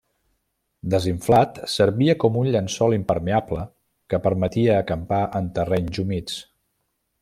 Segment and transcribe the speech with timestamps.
[0.93, 3.69] Desinflat, servia com un llençol impermeable
[4.15, 6.45] que permetia acampar en terrenys humits.